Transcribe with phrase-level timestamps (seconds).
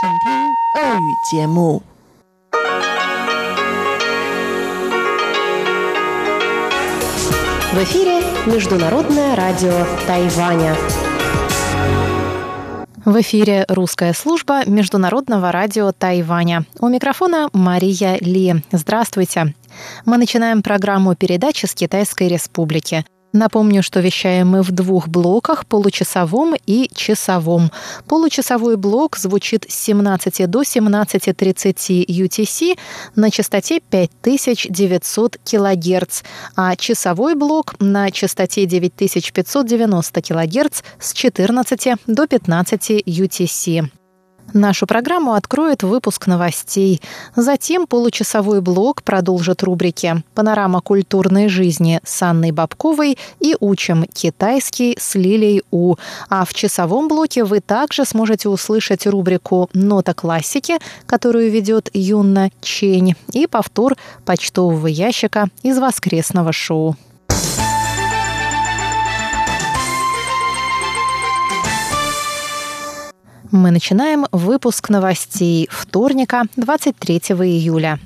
[0.00, 1.82] 请听俄语节目。
[7.72, 10.74] В эфире Международное радио Тайваня.
[13.04, 16.64] В эфире русская служба Международного радио Тайваня.
[16.80, 18.64] У микрофона Мария Ли.
[18.72, 19.54] Здравствуйте.
[20.04, 23.04] Мы начинаем программу передачи с Китайской Республики.
[23.33, 27.71] Напомню, что вещаем мы в двух блоках– получасовом и часовом.
[28.07, 32.77] Получасовой блок звучит с 17 до 17.30 UTC
[33.15, 36.23] на частоте 5900 кГц,
[36.55, 44.00] а часовой блок на частоте 9590 кГц с 14 до 15 UTC.
[44.53, 47.01] Нашу программу откроет выпуск новостей.
[47.35, 55.15] Затем получасовой блок продолжит рубрики «Панорама культурной жизни» с Анной Бабковой и «Учим китайский» с
[55.15, 55.95] Лилией У.
[56.29, 63.15] А в часовом блоке вы также сможете услышать рубрику «Нота классики», которую ведет Юнна Чень,
[63.31, 66.97] и повтор почтового ящика из воскресного шоу.
[73.51, 77.99] Мы начинаем выпуск новостей вторника, 23 июля.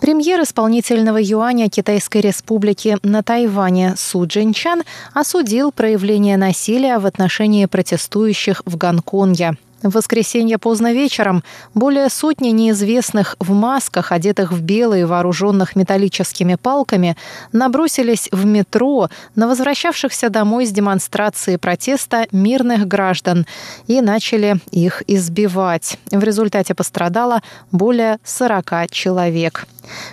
[0.00, 4.82] Премьер исполнительного юаня Китайской Республики на Тайване Су Джинчан
[5.14, 9.56] осудил проявление насилия в отношении протестующих в Гонконге.
[9.82, 11.42] В воскресенье поздно вечером
[11.74, 17.16] более сотни неизвестных в масках, одетых в белые, вооруженных металлическими палками,
[17.50, 23.44] набросились в метро на возвращавшихся домой с демонстрации протеста мирных граждан
[23.88, 25.98] и начали их избивать.
[26.12, 29.66] В результате пострадало более 40 человек.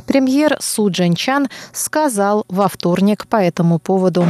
[0.08, 4.26] Премьер Су Джинчан сказал во вторник по этому поводу.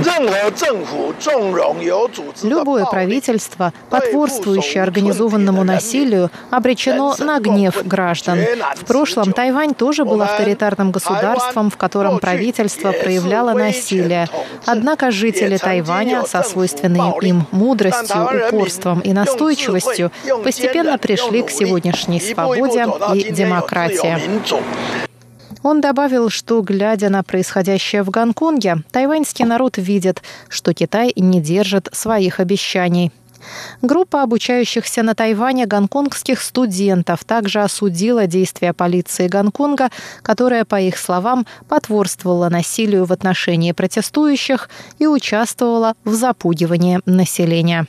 [2.43, 8.39] Любое правительство, потворствующее организованному организованному насилию обречено на гнев граждан.
[8.75, 14.27] В прошлом Тайвань тоже был авторитарным государством, в котором правительство проявляло насилие.
[14.65, 20.11] Однако жители Тайваня со свойственной им мудростью, упорством и настойчивостью
[20.43, 24.17] постепенно пришли к сегодняшней свободе и демократии.
[25.61, 31.89] Он добавил, что, глядя на происходящее в Гонконге, тайваньский народ видит, что Китай не держит
[31.91, 33.11] своих обещаний.
[33.81, 39.89] Группа обучающихся на Тайване гонконгских студентов также осудила действия полиции Гонконга,
[40.21, 47.87] которая, по их словам, потворствовала насилию в отношении протестующих и участвовала в запугивании населения.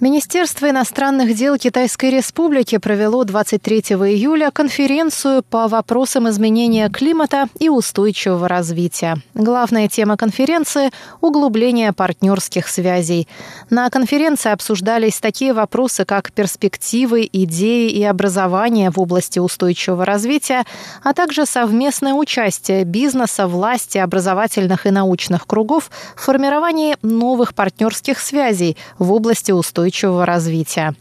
[0.00, 8.48] Министерство иностранных дел Китайской Республики провело 23 июля конференцию по вопросам изменения климата и устойчивого
[8.48, 9.18] развития.
[9.34, 10.90] Главная тема конференции–
[11.20, 13.28] углубление партнерских связей.
[13.68, 20.64] На конференции обсуждались такие вопросы, как перспективы, идеи и образование в области устойчивого развития,
[21.04, 28.78] а также совместное участие бизнеса, власти, образовательных и научных кругов в формировании новых партнерских связей
[28.98, 30.94] в области устойчивого устойчивого развития.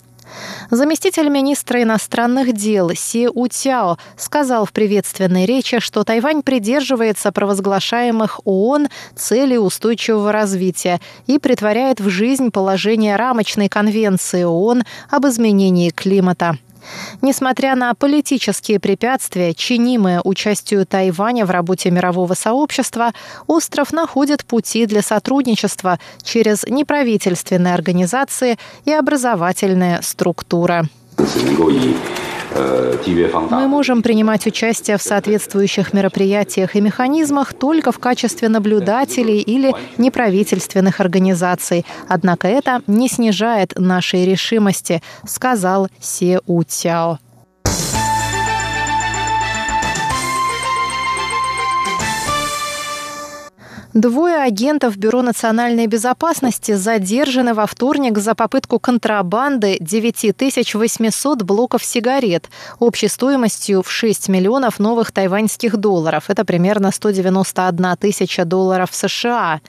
[0.70, 8.90] Заместитель министра иностранных дел Си Утяо сказал в приветственной речи, что Тайвань придерживается провозглашаемых ООН
[9.16, 16.58] целей устойчивого развития и притворяет в жизнь положение рамочной конвенции ООН об изменении климата.
[17.22, 23.12] Несмотря на политические препятствия, чинимые участию Тайваня в работе мирового сообщества,
[23.48, 30.84] остров находит пути для сотрудничества через неправительственные организации и образовательные структуры.
[32.56, 41.00] Мы можем принимать участие в соответствующих мероприятиях и механизмах только в качестве наблюдателей или неправительственных
[41.00, 41.86] организаций.
[42.08, 47.20] Однако это не снижает нашей решимости, сказал Се У Цяо.
[54.00, 63.10] Двое агентов Бюро национальной безопасности задержаны во вторник за попытку контрабанды 9800 блоков сигарет общей
[63.10, 66.30] стоимостью в 6 миллионов новых тайваньских долларов.
[66.30, 69.60] Это примерно 191 тысяча долларов США.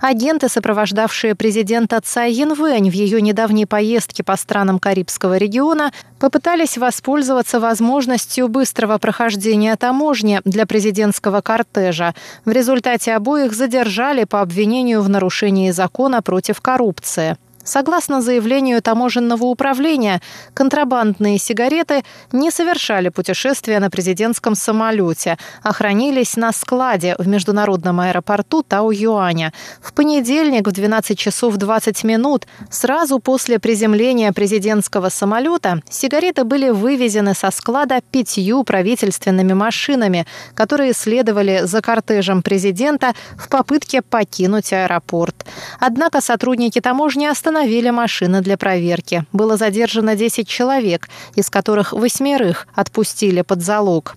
[0.00, 5.92] Агенты, сопровождавшие президента Цай Янвэнь в ее недавней поездке по странам Карибского региона,
[6.24, 12.14] попытались воспользоваться возможностью быстрого прохождения таможни для президентского кортежа.
[12.46, 17.36] В результате обоих задержали по обвинению в нарушении закона против коррупции.
[17.64, 20.20] Согласно заявлению таможенного управления,
[20.52, 28.62] контрабандные сигареты не совершали путешествия на президентском самолете, а хранились на складе в международном аэропорту
[28.62, 29.52] Тау-Юаня.
[29.80, 37.34] В понедельник в 12 часов 20 минут, сразу после приземления президентского самолета, сигареты были вывезены
[37.34, 45.46] со склада пятью правительственными машинами, которые следовали за кортежем президента в попытке покинуть аэропорт.
[45.80, 49.24] Однако сотрудники таможни остановились остановили машины для проверки.
[49.32, 54.16] Было задержано 10 человек, из которых восьмерых отпустили под залог.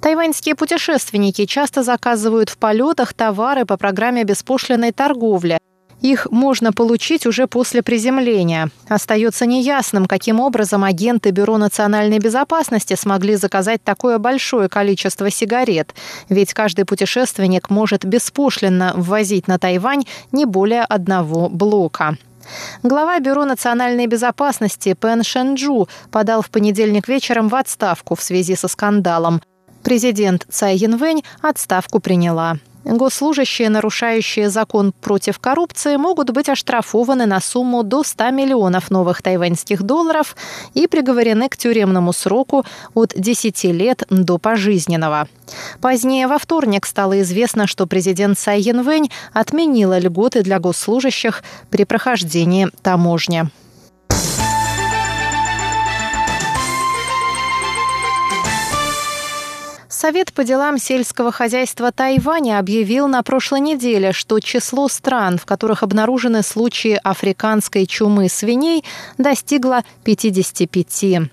[0.00, 5.58] Тайваньские путешественники часто заказывают в полетах товары по программе беспошлиной торговли.
[6.00, 8.70] Их можно получить уже после приземления.
[8.88, 15.94] Остается неясным, каким образом агенты Бюро национальной безопасности смогли заказать такое большое количество сигарет.
[16.28, 22.18] Ведь каждый путешественник может беспошлинно ввозить на Тайвань не более одного блока.
[22.82, 28.68] Глава Бюро национальной безопасности Пен Шенджу подал в понедельник вечером в отставку в связи со
[28.68, 29.42] скандалом.
[29.82, 32.56] Президент Цай Янвэнь отставку приняла.
[32.84, 39.82] Госслужащие, нарушающие закон против коррупции, могут быть оштрафованы на сумму до 100 миллионов новых тайваньских
[39.82, 40.36] долларов
[40.74, 42.64] и приговорены к тюремному сроку
[42.94, 45.28] от 10 лет до пожизненного.
[45.80, 52.68] Позднее во вторник стало известно, что президент Цай Янвэнь отменила льготы для госслужащих при прохождении
[52.82, 53.48] таможни.
[60.04, 65.82] Совет по делам сельского хозяйства Тайваня объявил на прошлой неделе, что число стран, в которых
[65.82, 68.84] обнаружены случаи африканской чумы свиней,
[69.16, 71.30] достигло 55.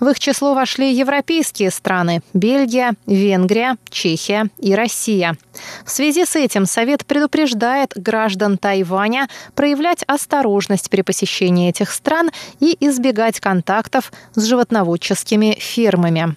[0.00, 5.36] В их число вошли европейские страны– Бельгия, Венгрия, Чехия и Россия.
[5.84, 12.76] В связи с этим Совет предупреждает граждан Тайваня проявлять осторожность при посещении этих стран и
[12.80, 16.34] избегать контактов с животноводческими фермами.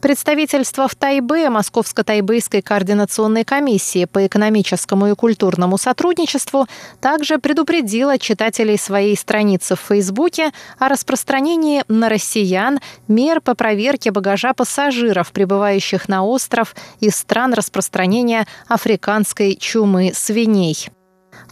[0.00, 6.66] Представительство в Тайбе Московско-Тайбэйской координационной комиссии по экономическому и культурному сотрудничеству
[7.00, 14.52] также предупредило читателей своей страницы в Фейсбуке о распространении на россиян мер по проверке багажа
[14.54, 20.90] пассажиров, прибывающих на остров из стран распространения африканской чумы свиней.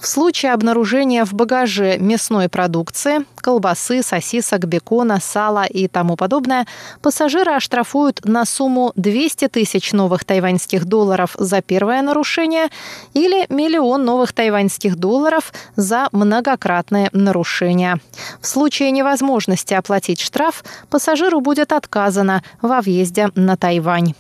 [0.01, 6.67] В случае обнаружения в багаже мясной продукции, колбасы, сосисок, бекона, сала и тому подобное,
[7.03, 12.69] пассажира оштрафуют на сумму 200 тысяч новых тайваньских долларов за первое нарушение
[13.15, 17.97] или миллион новых тайваньских долларов за многократное нарушение.
[18.41, 24.15] В случае невозможности оплатить штраф, пассажиру будет отказано во въезде на Тайвань.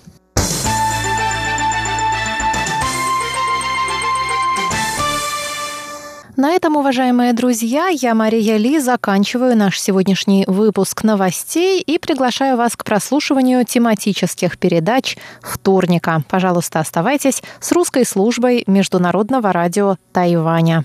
[6.38, 12.76] На этом, уважаемые друзья, я, Мария Ли, заканчиваю наш сегодняшний выпуск новостей и приглашаю вас
[12.76, 16.22] к прослушиванию тематических передач вторника.
[16.28, 20.84] Пожалуйста, оставайтесь с русской службой Международного радио Тайваня.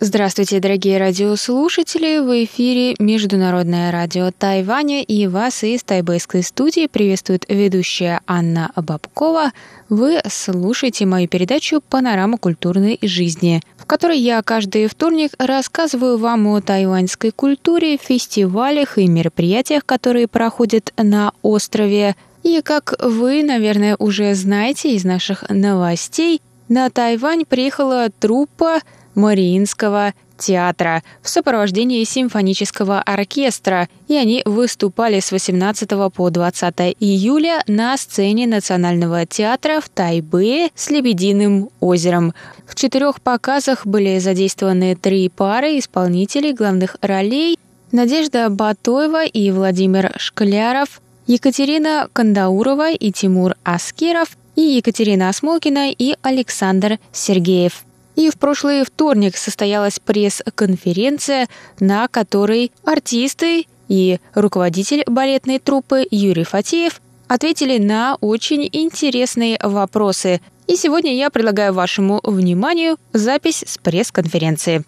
[0.00, 2.20] Здравствуйте, дорогие радиослушатели!
[2.20, 9.50] В эфире Международное радио Тайваня и вас из тайбэйской студии приветствует ведущая Анна Бабкова.
[9.88, 16.60] Вы слушаете мою передачу «Панорама культурной жизни», в которой я каждый вторник рассказываю вам о
[16.60, 22.14] тайваньской культуре, фестивалях и мероприятиях, которые проходят на острове.
[22.44, 28.80] И как вы, наверное, уже знаете из наших новостей, на Тайвань приехала труппа
[29.18, 37.96] Мариинского театра в сопровождении симфонического оркестра, и они выступали с 18 по 20 июля на
[37.96, 42.32] сцене Национального театра в Тайбе с Лебединым озером.
[42.66, 47.58] В четырех показах были задействованы три пары исполнителей главных ролей
[47.90, 56.98] Надежда Батоева и Владимир Шкляров, Екатерина Кандаурова и Тимур Аскеров и Екатерина Осмолкина и Александр
[57.12, 57.84] Сергеев.
[58.18, 61.46] И в прошлый вторник состоялась пресс-конференция,
[61.78, 70.40] на которой артисты и руководитель балетной труппы Юрий Фатеев ответили на очень интересные вопросы.
[70.66, 74.82] И сегодня я предлагаю вашему вниманию запись с пресс-конференции.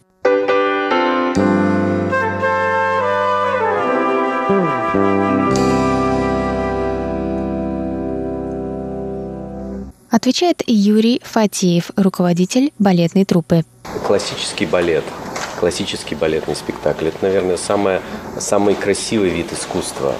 [10.20, 13.64] Отвечает Юрий Фатеев, руководитель балетной труппы.
[14.06, 15.02] Классический балет
[15.58, 17.08] классический балетный спектакль.
[17.08, 18.00] Это, наверное, самое,
[18.38, 20.14] самый красивый вид искусства,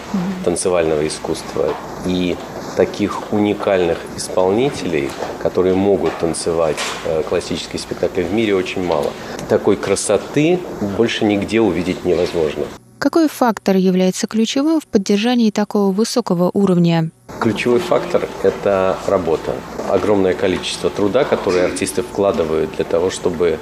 [0.44, 1.74] танцевального искусства.
[2.06, 2.36] И
[2.76, 5.10] таких уникальных исполнителей,
[5.42, 9.12] которые могут танцевать э, классические спектакли в мире, очень мало.
[9.48, 10.58] Такой красоты
[10.96, 12.64] больше нигде увидеть невозможно.
[12.98, 17.10] Какой фактор является ключевым в поддержании такого высокого уровня?
[17.40, 19.54] Ключевой фактор– это работа.
[19.88, 23.58] Огромное количество труда, которое артисты вкладывают для того, чтобы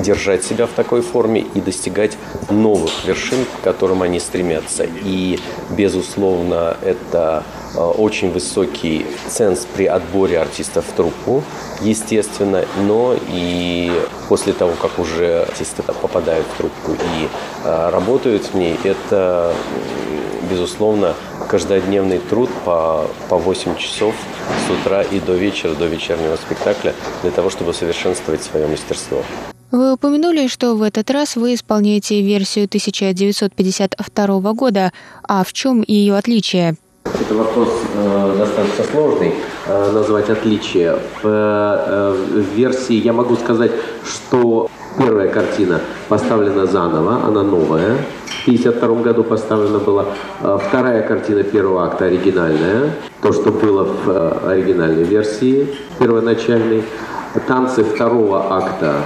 [0.00, 2.18] держать себя в такой форме и достигать
[2.50, 4.86] новых вершин, к которым они стремятся.
[5.02, 7.42] И, безусловно, это
[7.74, 11.42] э, очень высокий ценз при отборе артистов в труппу,
[11.80, 13.90] естественно, но и
[14.28, 17.28] после того, как уже артисты попадают в труппу и
[17.64, 19.54] э, работают в ней, это,
[20.50, 21.14] безусловно,
[21.52, 24.14] каждодневный труд по, по 8 часов
[24.66, 29.22] с утра и до вечера, до вечернего спектакля, для того, чтобы совершенствовать свое мастерство.
[29.70, 34.92] Вы упомянули, что в этот раз вы исполняете версию 1952 года.
[35.28, 36.76] А в чем ее отличие?
[37.04, 39.34] Это вопрос э, достаточно сложный,
[39.66, 40.98] э, назвать отличие.
[41.22, 43.72] В, э, в версии я могу сказать,
[44.06, 47.96] что первая картина поставлена заново, она новая.
[48.26, 50.06] В 1952 году поставлена была
[50.40, 55.68] э, вторая картина первого акта оригинальная, то, что было в э, оригинальной версии
[55.98, 56.82] первоначальной.
[57.46, 58.96] Танцы второго акта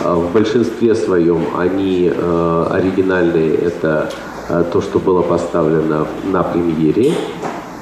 [0.00, 4.10] э, в большинстве своем они э, оригинальные, это
[4.48, 7.14] э, то, что было поставлено на премьере.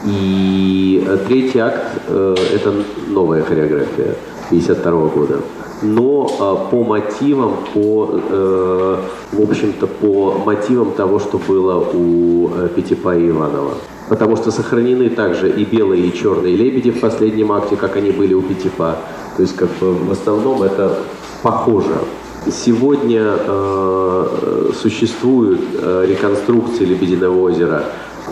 [0.05, 2.73] И третий акт это
[3.09, 4.15] новая хореография
[4.49, 5.41] 52 года.
[5.83, 8.97] Но э, по мотивам, по, э,
[9.33, 13.73] в общем-то, по мотивам того, что было у э, Пятипа и Иванова.
[14.09, 18.35] Потому что сохранены также и белые, и черные лебеди в последнем акте, как они были
[18.35, 18.97] у Пятипа.
[19.37, 20.99] То есть, как в основном это
[21.43, 21.95] похоже.
[22.51, 27.85] Сегодня э, существуют э, реконструкции Лебединого озера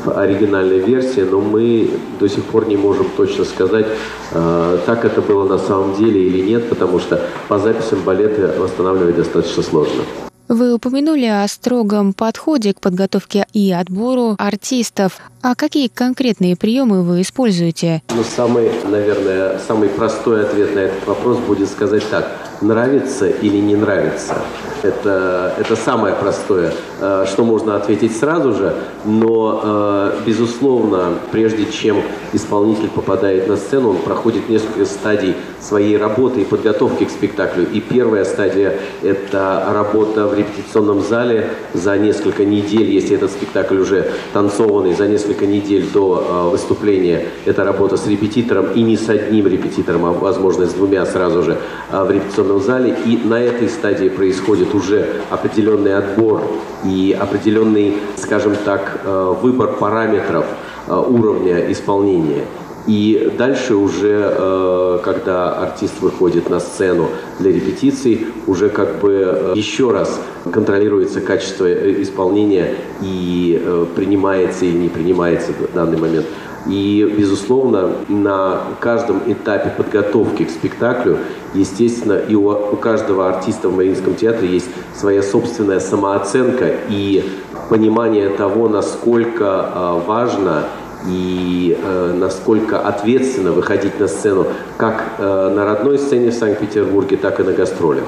[0.04, 3.86] в оригинальной версии, но мы до сих пор не можем точно сказать,
[4.32, 9.16] э, так это было на самом деле или нет, потому что по записям балеты восстанавливать
[9.16, 10.02] достаточно сложно.
[10.48, 15.20] Вы упомянули о строгом подходе к подготовке и отбору артистов.
[15.42, 18.02] А какие конкретные приемы вы используете?
[18.08, 22.47] Ну, самый, наверное, самый простой ответ на этот вопрос будет сказать так.
[22.60, 24.34] Нравится или не нравится?
[24.82, 28.74] Это, это самое простое, э, что можно ответить сразу же,
[29.04, 36.42] но, э, безусловно, прежде чем исполнитель попадает на сцену, он проходит несколько стадий своей работы
[36.42, 37.66] и подготовки к спектаклю.
[37.72, 44.10] И первая стадия– это работа в репетиционном зале за несколько недель, если этот спектакль уже
[44.32, 47.26] танцованный, за несколько недель до э, выступления.
[47.46, 51.56] Это работа с репетитором и не с одним репетитором, а, возможно, с двумя сразу же
[51.90, 52.96] в репетиционном зале.
[53.04, 56.42] И на этой стадии происходит происходит уже определенный отбор
[56.84, 60.44] и определенный, скажем так, э, выбор параметров
[60.86, 62.44] э, уровня исполнения.
[62.86, 67.08] И дальше уже, э, когда артист выходит на сцену
[67.38, 70.20] для репетиций, уже как бы еще раз
[70.50, 71.70] контролируется качество
[72.02, 73.60] исполнения и
[73.94, 76.26] принимается или не принимается в данный момент.
[76.66, 81.18] И, безусловно, на каждом этапе подготовки к спектаклю,
[81.54, 87.24] естественно, и у, у каждого артиста в Мариинском театре есть своя собственная самооценка и
[87.70, 90.64] понимание того, насколько э, важно
[91.06, 97.40] и э, насколько ответственно выходить на сцену как э, на родной сцене в Санкт-Петербурге, так
[97.40, 98.04] и на гастролях.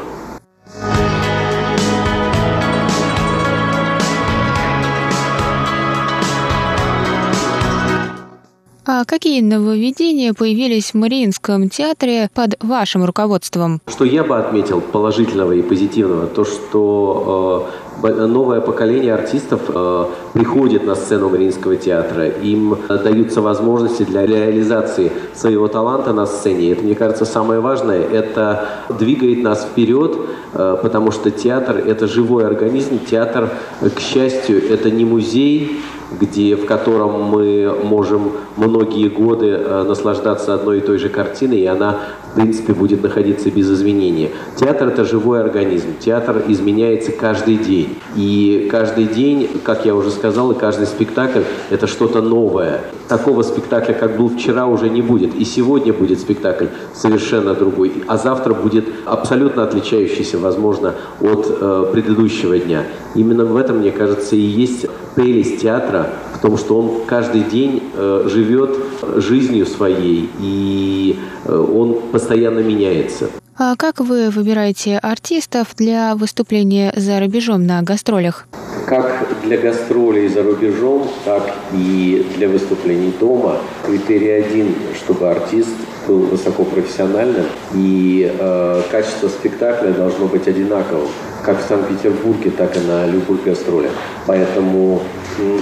[8.92, 13.80] А какие нововведения появились в Мариинском театре под вашим руководством?
[13.86, 20.86] Что я бы отметил положительного и позитивного, то, что э, новое поколение артистов э, приходит
[20.86, 26.72] на сцену Мариинского театра, им даются возможности для реализации своего таланта на сцене.
[26.72, 28.00] Это, мне кажется, самое важное.
[28.00, 30.16] Это двигает нас вперед,
[30.54, 32.98] э, потому что театр– это живой организм.
[32.98, 35.80] Театр, к счастью, это не музей,
[36.18, 41.66] где, в котором мы можем многие годы э, наслаждаться одной и той же картиной, и
[41.66, 41.98] она,
[42.32, 44.30] в принципе, будет находиться без изменения.
[44.56, 45.88] Театр– это живой организм.
[45.98, 47.96] Театр изменяется каждый день.
[48.16, 52.80] И каждый день, как я уже сказал, и каждый спектакль– это что-то новое.
[53.08, 55.34] Такого спектакля, как был вчера, уже не будет.
[55.34, 57.92] И сегодня будет спектакль совершенно другой.
[58.06, 62.84] А завтра будет абсолютно отличающийся, возможно, от э, предыдущего дня.
[63.14, 65.99] Именно в этом, мне кажется, и есть прелесть театра
[66.34, 68.76] в том, что он каждый день э, живет
[69.16, 73.28] жизнью своей, и э, он постоянно меняется.
[73.62, 78.46] А как вы выбираете артистов для выступления за рубежом на гастролях?
[78.86, 81.42] Как для гастролей за рубежом, так
[81.74, 85.68] и для выступлений дома критерий один, чтобы артист
[86.10, 91.06] был высокопрофессиональным, и э, качество спектакля должно быть одинаковым,
[91.44, 93.92] как в Санкт-Петербурге, так и на любых гастролях.
[94.26, 95.02] Поэтому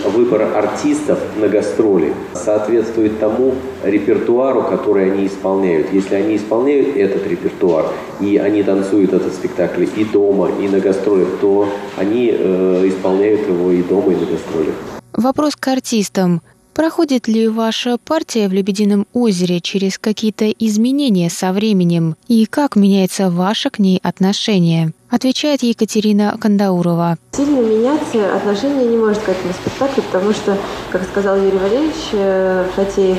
[0.06, 5.92] выбор артистов на гастроли соответствует тому репертуару, который они исполняют.
[5.92, 7.86] Если они исполняют этот репертуар,
[8.20, 13.70] и они танцуют этот спектакль и дома, и на гастролях, то они э, исполняют его
[13.70, 14.74] и дома, и на гастролях.
[15.12, 16.40] Вопрос к артистам.
[16.78, 22.14] Проходит ли ваша партия в «Лебедином озере» через какие-то изменения со временем?
[22.28, 24.92] И как меняется ваше к ней отношение?
[25.10, 27.18] Отвечает Екатерина Кандаурова.
[27.32, 30.56] Сильно меняться отношение не может к этому спектаклю, потому что,
[30.92, 33.18] как сказал Юрий Валерьевич э, Фатеев,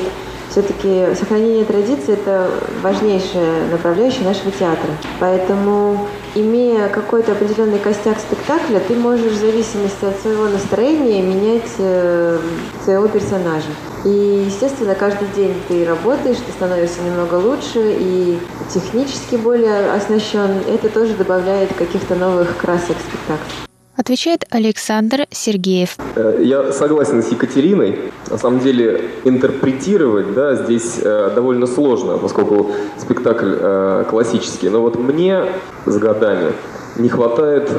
[0.50, 2.50] все-таки сохранение традиции– это
[2.82, 4.90] важнейшая направляющая нашего театра.
[5.20, 12.40] Поэтому, имея какой-то определенный костяк спектакля, ты можешь в зависимости от своего настроения менять э,
[12.84, 13.70] своего персонажа.
[14.06, 18.40] И, естественно, каждый день ты работаешь, ты становишься немного лучше и
[18.74, 20.64] технически более оснащен.
[20.68, 23.69] Это тоже добавляет каких-то новых красок спектакля.
[24.00, 25.98] Отвечает Александр Сергеев.
[26.16, 28.00] Э, я согласен с Екатериной.
[28.32, 34.70] На самом деле интерпретировать да, здесь э, довольно сложно, поскольку спектакль э, классический.
[34.70, 35.44] Но вот мне
[35.86, 36.54] с годами
[36.96, 37.70] не хватает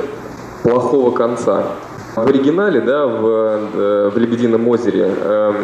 [0.62, 1.68] плохого конца.
[2.14, 5.54] В оригинале, да, в, в «Лебедином озере» э,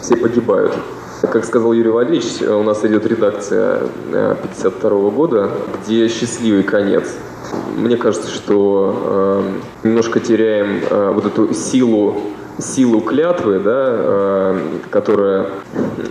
[0.00, 0.72] все погибают.
[1.20, 5.50] Как сказал Юрий Валерьевич, у нас идет редакция 52 года,
[5.84, 7.14] где счастливый конец–
[7.76, 9.42] мне кажется, что
[9.82, 12.16] э, немножко теряем э, вот эту силу
[12.60, 14.58] силу клятвы, да, э,
[14.90, 15.46] которая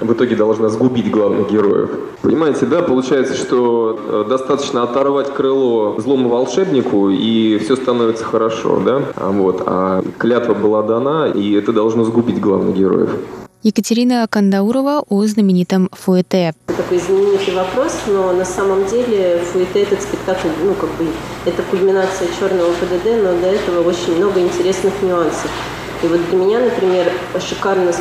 [0.02, 1.92] в итоге должна сгубить главных героев.
[2.22, 9.02] Понимаете, да, получается, что э, достаточно оторвать крыло злому волшебнику, и все становится хорошо, да,
[9.16, 13.10] а вот, а клятва была дана, и это должно сгубить главных героев.
[13.62, 16.54] Екатерина Кандаурова о знаменитом Фуэте.
[16.68, 21.06] Такой знаменитый вопрос, но на самом деле Фуэте этот спектакль, ну как бы
[21.46, 25.52] это кульминация черного ПДД, но до этого очень много интересных нюансов.
[26.02, 27.92] И вот для меня, например, шикарно,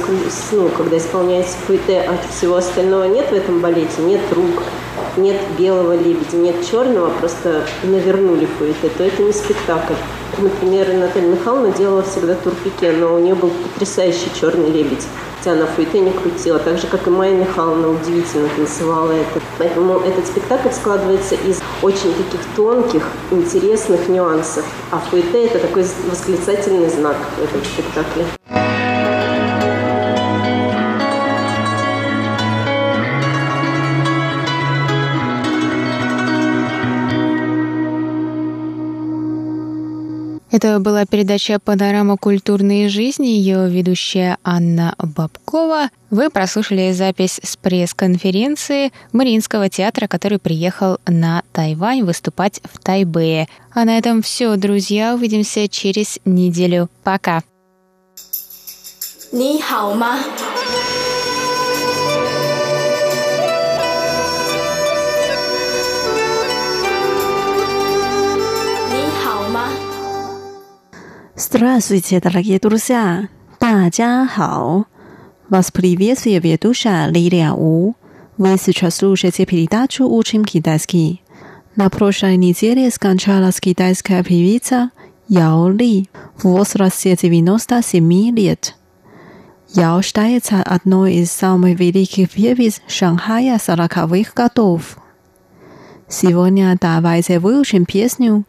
[0.52, 4.62] ну, когда исполняется фуэте, а всего остального нет в этом балете, нет рук,
[5.16, 9.94] нет белого лебедя, нет черного, просто навернули фуэте, то это не спектакль.
[10.36, 15.06] Например, Наталья Михайловна делала всегда турпике, но у нее был потрясающий черный лебедь
[15.38, 19.40] хотя она фуэте не крутила, так же, как и Майя Михайловна удивительно танцевала это.
[19.58, 24.64] Поэтому этот спектакль складывается из очень таких тонких, интересных нюансов.
[24.90, 28.26] А фуэте– это такой восклицательный знак в этом спектакле.
[40.58, 45.89] Это была передача «Панорама культурной жизни», ее ведущая Анна Бабкова.
[46.10, 53.47] Вы прослушали запись с пресс-конференции Мариинского театра, который приехал на Тайвань выступать в Тайбэе.
[53.73, 55.15] А на этом все, друзья.
[55.15, 56.89] Увидимся через неделю.
[57.03, 57.41] Пока.
[59.34, 60.19] 你好吗
[71.38, 73.29] ？Здравствуйте, дорогие друзья!
[73.60, 74.86] 大家好!
[75.49, 77.95] Вас приветствует ведущая Лилия У.
[78.38, 81.21] Вы сейчас слушаете передачу «Учим китайский».
[81.75, 84.91] На прошлой неделе скончалась китайская певица
[85.27, 88.75] Яо Ли в возрасте 97 лет.
[89.69, 94.97] Яо считается одной из самых великих певиц Шанхая 40-х годов.
[96.08, 98.45] Сегодня давайте выучим песню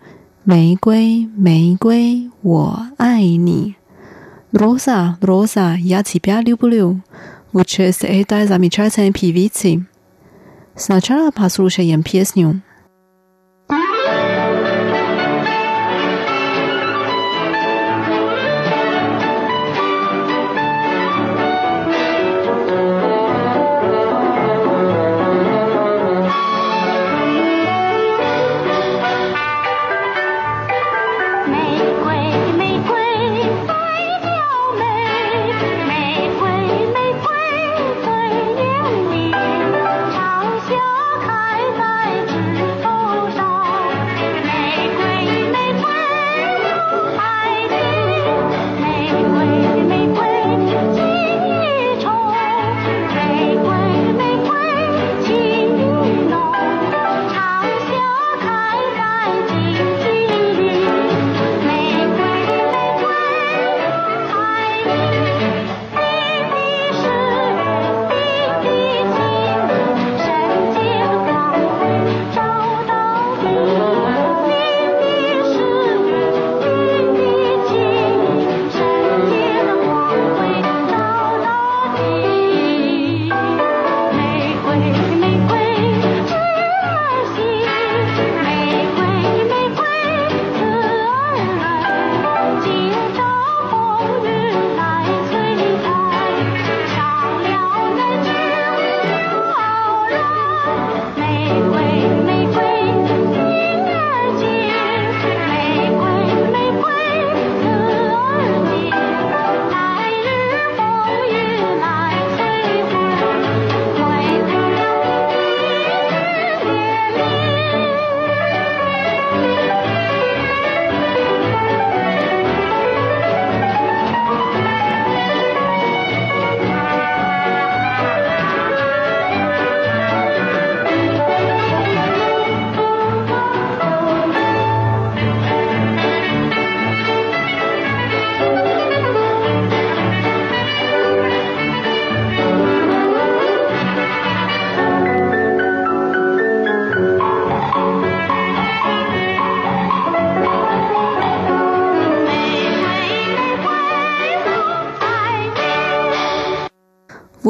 [0.49, 3.77] 玫瑰，玫瑰，我爱你。
[4.53, 7.01] Rosa, Rosa, я тебя люблю.
[7.53, 9.87] В честь этой замечательной певицы.
[10.77, 12.63] Сначала послушаем песню.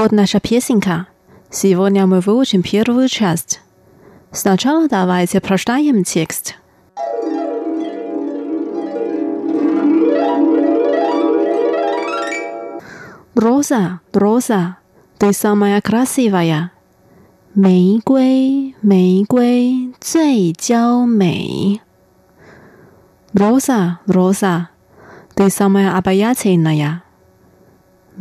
[0.09, 1.07] Вот наша песенка.
[1.51, 3.61] Сегодня мы выучим первую часть.
[4.33, 6.57] Сначала давайте прочитаем текст.
[13.35, 14.77] Роза, Роза,
[15.19, 16.71] ты самая красивая.
[17.57, 21.81] 玫瑰，玫瑰最娇美。
[23.33, 24.67] Rosa, Rosa,
[25.37, 27.05] ты самая обаятельная.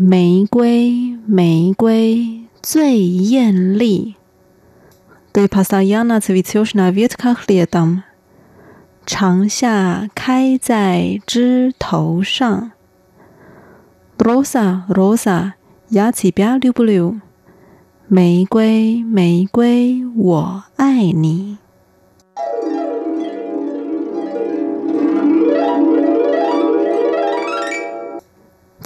[0.00, 4.14] 玫瑰，玫瑰最艳丽。
[5.32, 8.02] 对，pasayanat vichiosna v i t k a h l i d a m。
[9.04, 12.70] 长夏开在枝头上。
[14.18, 15.54] rosa rosa
[15.90, 17.20] yaqibalu blu。
[18.06, 21.58] 玫瑰，玫瑰，我爱你。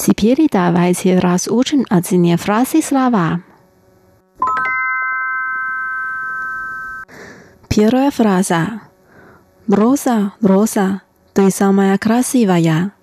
[0.01, 3.41] Теперь давайте разучим одни фразы слова.
[7.67, 8.81] Первая фраза.
[9.67, 11.01] Роза, Роза,
[11.33, 12.93] ты самая красивая.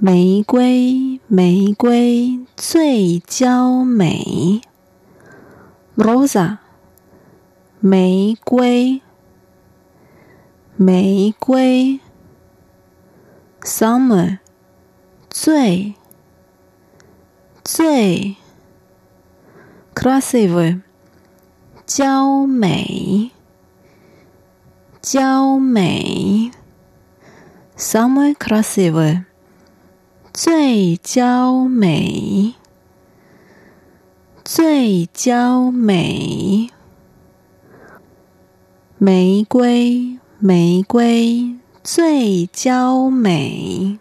[0.00, 4.60] 玫瑰，玫瑰最娇美。
[5.96, 6.58] Rosa，
[7.80, 9.00] 玫瑰，
[10.76, 12.00] 玫瑰。
[13.64, 14.40] Summer，
[15.39, 15.93] 最
[17.63, 18.35] 最
[19.93, 20.81] classyver
[21.85, 23.29] 娇美
[24.99, 26.49] 娇美
[27.77, 29.25] summer classyver
[30.33, 32.55] 最娇美
[34.43, 36.71] 最娇美
[38.97, 43.99] 玫瑰玫瑰最娇美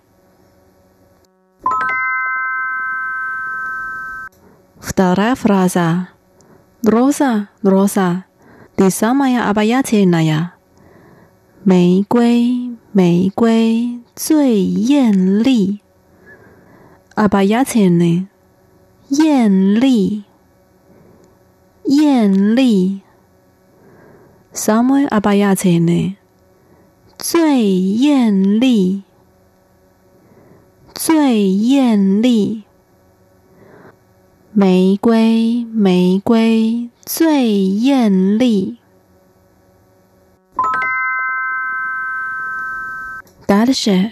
[4.86, 6.10] Вторая фраза.
[6.84, 8.26] Роза, роза,
[8.76, 10.54] ты самая обаятельная.
[11.64, 15.82] 玫瑰，玫瑰最艳丽。
[17.16, 18.28] Обаятельный，
[19.10, 20.26] 艳丽。
[21.84, 23.02] 艳丽，
[24.54, 26.16] самый обаятельный，
[27.18, 29.04] 最艳丽，
[30.94, 32.65] 最艳丽。
[34.56, 38.80] 玫瑰，玫瑰最艳丽。
[43.48, 44.12] Дальше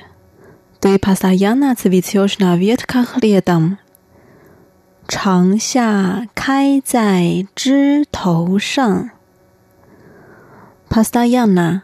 [0.79, 3.77] ты постоянно цветешь на ветках летом.
[5.07, 9.09] 长夏开在枝头上，
[10.87, 11.81] постоянно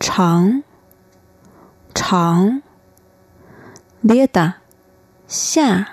[0.00, 0.62] 长
[1.92, 2.62] 长，
[4.02, 4.54] лето
[5.26, 5.88] 夏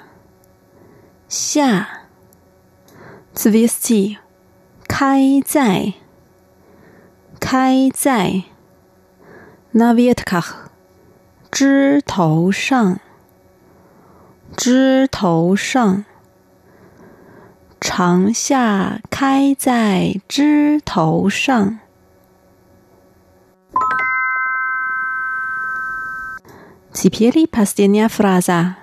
[1.28, 1.95] 夏
[3.36, 4.18] ，цвести
[4.88, 5.94] 开在
[7.40, 8.44] 开在，
[9.72, 10.70] на ветках
[11.50, 13.00] 枝头上
[14.56, 16.06] 枝头上。
[17.80, 21.80] 长夏开在枝头上。
[26.94, 28.76] Теперь последняя фраза.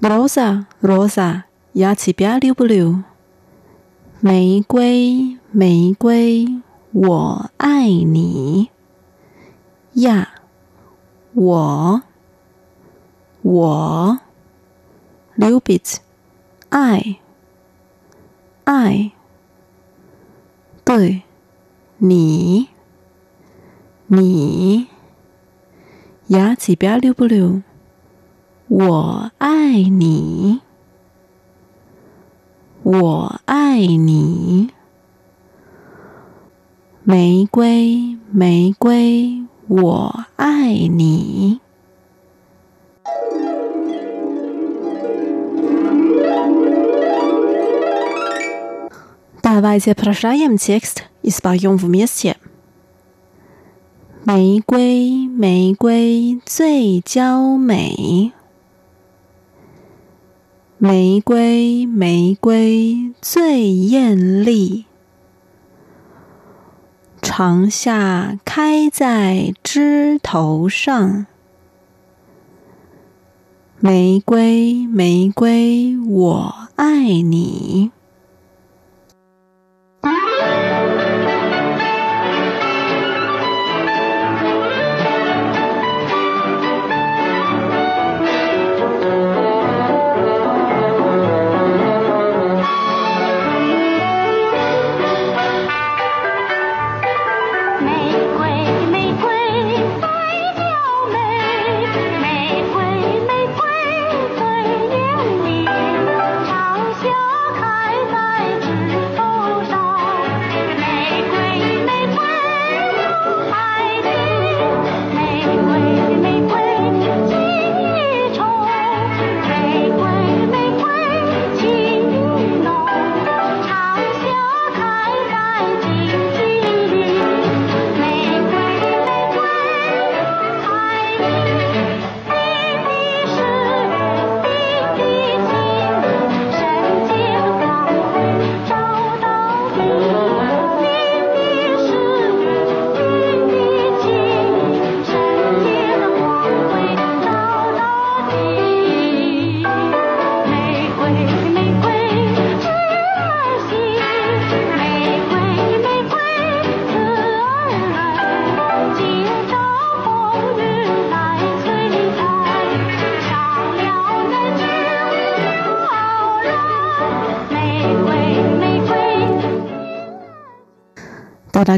[0.00, 1.44] Роза, роза,
[1.74, 3.04] я тебя люблю.
[4.19, 8.71] 玫瑰，玫瑰，我爱你
[9.93, 10.29] 呀！
[11.33, 12.01] 我，
[13.43, 14.19] 我
[15.37, 15.97] ，Liu Bit，
[16.69, 17.17] 爱，
[18.63, 19.11] 爱，
[20.83, 21.21] 对，
[21.97, 22.69] 你，
[24.07, 24.87] 你，
[26.27, 27.61] 牙齿不要溜不溜，
[28.67, 30.61] 我爱你。
[32.86, 34.70] 我爱你，
[37.04, 41.60] 玫瑰，玫瑰，我爱你。
[49.42, 52.36] Давайте прочитаем текст и споем вместе.
[54.24, 58.32] 玫瑰，玫瑰最娇美。
[60.79, 64.85] 玫瑰，玫瑰最艳丽。
[67.19, 71.25] 长夏开在枝头上。
[73.79, 77.89] 玫瑰，玫瑰，我爱你。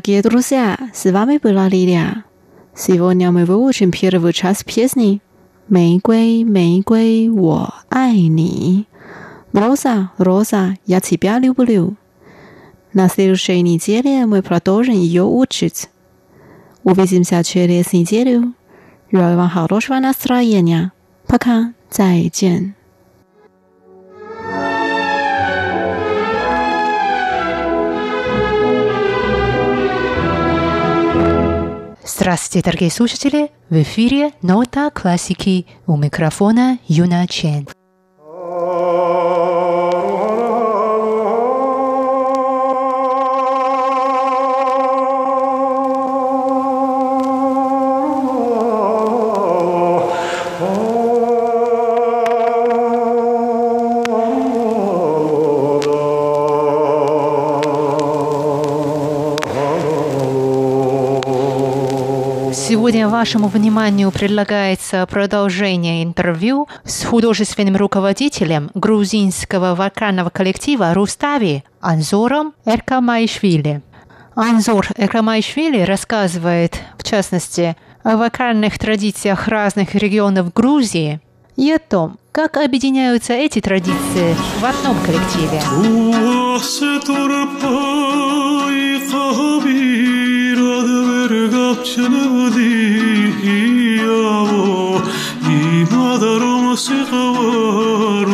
[0.08, 2.24] Дорогие друзья, с вами была Лилия.
[2.74, 5.20] Сегодня мы выучим первую часть песни
[5.68, 8.86] «玫瑰，玫瑰，我爱你».
[9.52, 11.98] Роза, Роза, я тебя люблю.
[12.94, 15.90] На следующей неделе мы продолжим ее учить.
[16.82, 18.54] Увидимся через неделю.
[19.12, 20.92] Желаю вам хорошего настроения.
[21.26, 22.74] Пока, 再见。
[32.19, 33.49] Здравствуйте, дорогие слушатели!
[33.69, 37.65] В эфире «Нота классики» у микрофона Юна Чен.
[63.09, 73.81] Вашему вниманию предлагается продолжение интервью с художественным руководителем грузинского вокального коллектива «Рустави» Анзором Эркамайшвили.
[74.35, 81.19] Анзор Эркамайшвили рассказывает, в частности, о вокальных традициях разных регионов Грузии
[81.57, 85.61] и о том, как объединяются эти традиции в одном коллективе.
[91.75, 95.01] چنو دیهی آو
[95.45, 98.28] دی مادرم سیقوار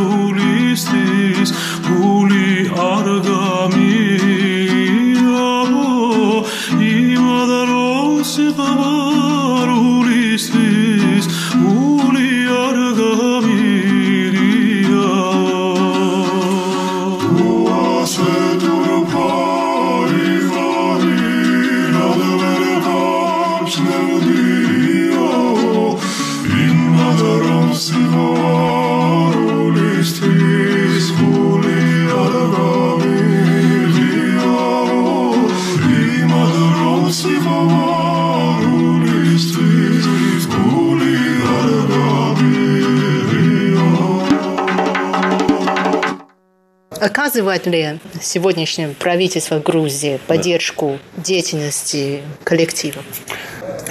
[47.26, 53.02] Оказывает ли сегодняшнее правительство Грузии поддержку деятельности коллектива?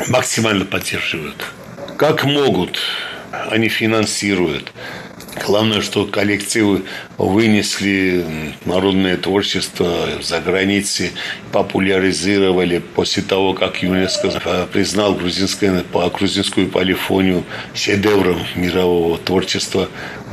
[0.07, 1.45] Максимально поддерживают.
[1.97, 2.79] Как могут,
[3.51, 4.73] они финансируют.
[5.43, 6.85] Главное, что коллективы
[7.19, 8.25] вынесли
[8.65, 11.13] народное творчество за границы,
[11.53, 17.45] популяризировали после того, как ЮНЕСКО признал грузинское, грузинскую полифонию
[17.75, 19.89] шедевром мирового творчества.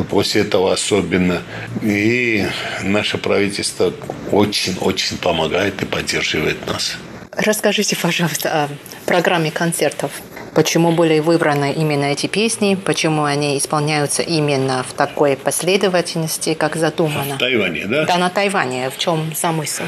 [0.10, 1.42] После этого особенно.
[1.82, 2.46] И
[2.84, 3.94] наше правительство
[4.32, 6.98] очень-очень помогает и поддерживает нас.
[7.32, 8.70] Расскажите, пожалуйста, о
[9.06, 10.12] программе концертов.
[10.54, 12.76] Почему были выбраны именно эти песни?
[12.76, 17.36] Почему они исполняются именно в такой последовательности, как задумано?
[17.36, 18.06] В Тайване, да?
[18.06, 18.90] Да, на Тайване.
[18.90, 19.86] В чем замысел?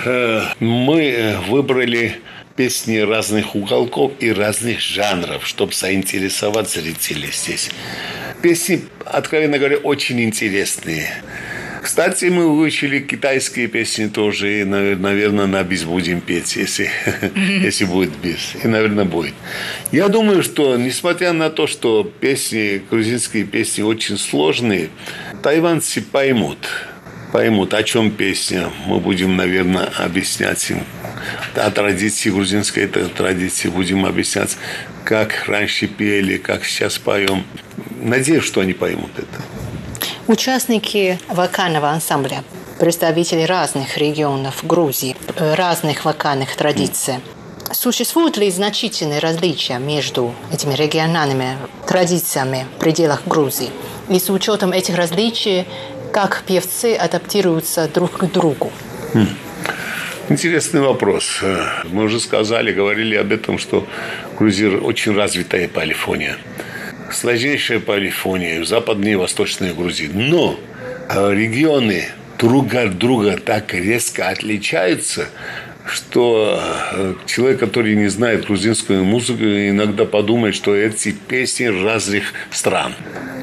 [0.59, 2.15] Мы выбрали
[2.55, 7.69] песни разных уголков и разных жанров, чтобы заинтересовать зрителей здесь.
[8.41, 11.09] Песни, откровенно говоря, очень интересные.
[11.83, 16.89] Кстати, мы выучили китайские песни тоже, и, наверное, на бис будем петь, если,
[17.35, 18.55] если будет бис.
[18.63, 19.33] И, наверное, будет.
[19.91, 24.91] Я думаю, что, несмотря на то, что песни, грузинские песни очень сложные,
[25.43, 26.57] тайванцы поймут,
[27.33, 28.69] поймут, о чем песня.
[28.85, 30.79] Мы будем, наверное, объяснять им
[31.55, 34.57] о традиции грузинской этой традиции будем объяснять,
[35.03, 37.43] как раньше пели, как сейчас поем.
[38.01, 39.62] Надеюсь, что они поймут это.
[40.27, 42.45] Участники вокального ансамбля,
[42.79, 47.15] представители разных регионов Грузии, разных вокальных традиций.
[47.73, 53.69] Существуют ли значительные различия между этими региональными традициями в пределах Грузии?
[54.09, 55.65] И с учетом этих различий,
[56.13, 58.71] как певцы адаптируются друг к другу?
[59.13, 59.27] Хм.
[60.29, 61.41] Интересный вопрос.
[61.83, 63.85] Мы уже сказали, говорили об этом, что
[64.39, 66.37] в очень развитая полифония
[67.13, 70.09] сложнейшая полифония в западной и восточной Грузии.
[70.13, 70.59] Но
[71.09, 72.05] э, регионы
[72.37, 75.27] друг от друга так резко отличаются,
[75.85, 76.59] что
[76.93, 82.95] э, человек, который не знает грузинскую музыку, иногда подумает, что эти песни разных стран.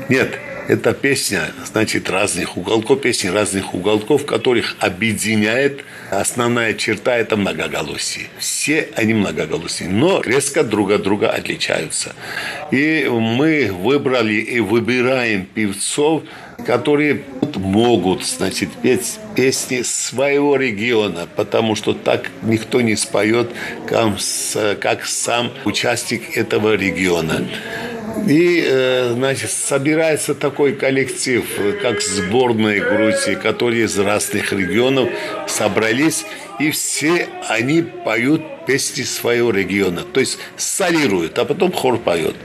[0.09, 8.27] Нет, эта песня, значит, разных уголков, песни разных уголков, которых объединяет основная черта– это многоголосие.
[8.39, 12.15] Все они многоголосые, но резко друг от друга отличаются.
[12.71, 16.23] И мы выбрали и выбираем певцов,
[16.67, 17.23] которые
[17.55, 23.51] могут, значит, петь песни своего региона, потому что так никто не споет,
[23.87, 27.47] как сам участник этого региона.
[28.27, 31.45] И, э, значит, собирается такой коллектив,
[31.83, 35.09] как сборная Грузии, которые из разных регионов
[35.47, 36.25] собрались,
[36.59, 40.03] и все они поют песни своего региона.
[40.03, 42.37] То есть солируют, а потом хор поет.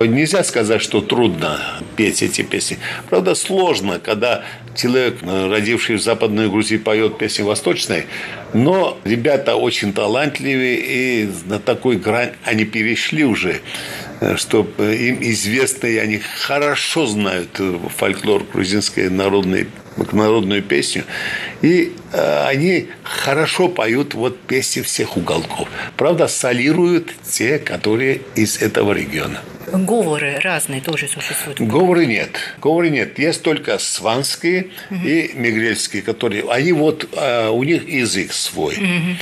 [0.00, 1.60] Нельзя сказать, что трудно
[1.96, 2.78] петь эти песни.
[3.10, 4.44] Правда, сложно, когда
[4.76, 8.06] человек, э, родивший в Западной Грузии, поет песни восточной,
[8.54, 13.58] но ребята очень талантливые, и на такой грань они перешли уже, э,
[14.36, 19.66] что им известно, и они хорошо знают э, фольклор грузинской народной
[20.12, 21.04] народную песню.
[21.62, 25.68] И э, они хорошо поют вот песни всех уголков.
[25.96, 29.40] Правда, солируют те, которые из этого региона.
[29.72, 31.60] Говоры разные тоже существуют?
[31.60, 32.30] Говоры нет.
[32.60, 33.18] Говоры нет.
[33.18, 35.00] Есть только сванские угу.
[35.04, 36.44] и мигрельские, которые...
[36.50, 37.08] Они вот...
[37.12, 38.76] Э, у них язык свой.
[38.76, 39.16] Угу.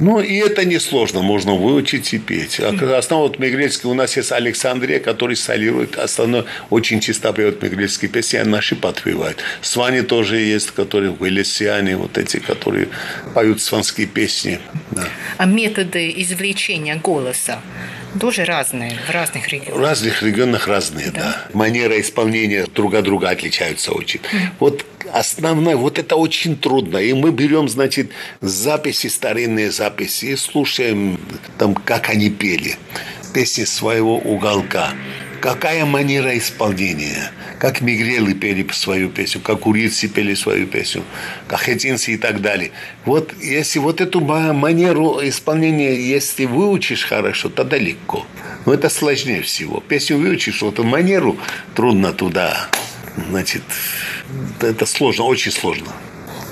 [0.00, 2.60] Ну, и это несложно, можно выучить и петь.
[2.60, 8.38] Основа вот мигрельский у нас есть Александрия, который солирует, основной очень чисто поет мигрельские песни,
[8.38, 9.38] а наши подпевают.
[9.62, 12.88] Свани тоже есть, которые в Элисиане, вот эти, которые
[13.34, 14.58] поют сванские песни.
[14.90, 15.04] Да.
[15.38, 17.60] А методы извлечения голоса?
[18.18, 19.78] Тоже разные в разных регионах.
[19.78, 21.20] В разных регионах разные, да.
[21.20, 21.44] да.
[21.52, 24.20] Манера исполнения друг от друга отличаются очень.
[24.20, 24.38] Mm.
[24.58, 26.98] Вот основное, вот это очень трудно.
[26.98, 31.20] И мы берем, значит, записи, старинные записи, и слушаем,
[31.58, 32.76] там, как они пели.
[33.34, 34.92] Песни своего уголка.
[35.40, 37.30] Какая манера исполнения?
[37.58, 41.02] Как мигрелы пели свою песню, как урийцы пели свою песню,
[41.48, 42.72] как хетинцы и так далее.
[43.04, 48.26] Вот если вот эту манеру исполнения, если выучишь хорошо, тогда легко.
[48.64, 49.80] Но это сложнее всего.
[49.80, 51.36] Песню выучишь, вот манеру
[51.74, 52.68] трудно туда.
[53.30, 53.62] Значит,
[54.60, 55.92] это сложно, очень сложно.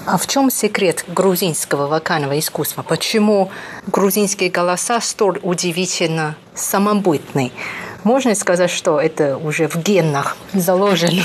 [0.07, 2.82] А в чем секрет грузинского вокального искусства?
[2.82, 3.51] Почему
[3.87, 7.53] грузинские голоса столь удивительно самобытны?
[8.05, 11.22] Можно сказать, что это уже в генах заложено?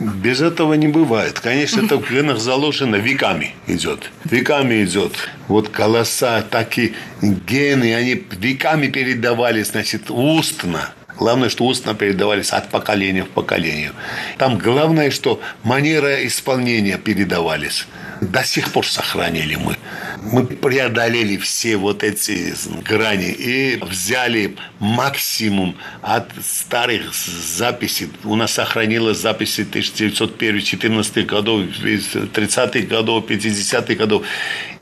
[0.00, 1.38] Без этого не бывает.
[1.38, 4.10] Конечно, это в генах заложено веками идет.
[4.24, 5.12] Веками идет.
[5.46, 10.92] Вот голоса, так и гены, они веками передавались, значит, устно.
[11.18, 13.92] Главное, что устно передавались от поколения в поколение.
[14.38, 17.86] Там главное, что манера исполнения передавались.
[18.22, 19.76] До сих пор сохранили мы.
[20.22, 22.54] Мы преодолели все вот эти
[22.88, 28.10] грани и взяли максимум от старых записей.
[28.22, 34.24] У нас сохранилось записи 1901-14 годов, 30-х годов, 50-х годов.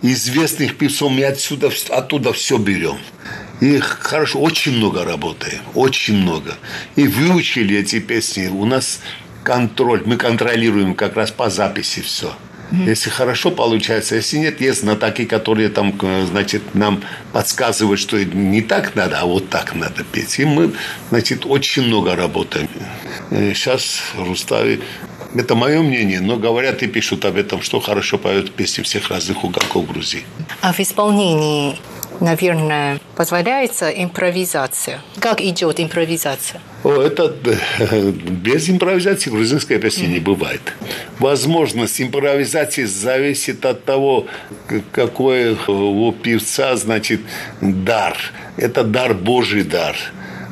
[0.03, 2.99] Известных певцов мы отсюда, оттуда все берем.
[3.63, 6.59] И хорошо, очень много работаем, очень много.
[6.95, 8.49] И выучили эти песни.
[8.49, 9.01] У нас
[9.45, 12.37] контроль, мы контролируем как раз по записи все.
[12.73, 17.03] Если хорошо получается, если нет, есть знатоки, которые там, э, значит, нам
[17.33, 20.39] подсказывают, что не так надо, а вот так надо петь.
[20.39, 20.73] И мы,
[21.11, 22.69] значит, очень много работаем.
[23.31, 24.81] Сейчас в Руставе
[25.35, 29.45] это мое мнение, но говорят и пишут об этом, что хорошо поют песни всех разных
[29.45, 30.25] уголков Грузии.
[30.61, 31.79] А в исполнении
[32.21, 35.01] наверное, позволяется импровизация.
[35.19, 36.61] Как идет импровизация?
[36.83, 37.35] О, это
[38.43, 40.13] без импровизации грузинской песни mm-hmm.
[40.13, 40.61] не бывает.
[41.19, 44.27] Возможность импровизации зависит от того,
[44.93, 47.21] какой у певца, значит,
[47.61, 48.17] дар.
[48.57, 49.95] Это дар Божий дар.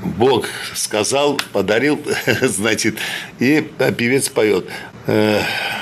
[0.04, 1.98] Бог сказал, подарил,
[2.42, 2.98] значит,
[3.38, 3.66] и
[3.96, 4.66] певец поет.
[5.06, 5.40] Э,